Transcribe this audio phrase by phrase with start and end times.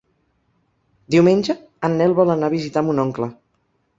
[1.15, 1.57] Diumenge
[1.89, 3.29] en Nel vol anar a visitar mon oncle.